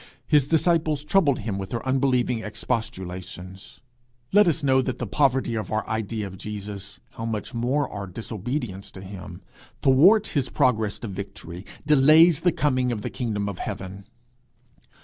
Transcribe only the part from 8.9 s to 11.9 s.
to him! thwarts his progress to victory,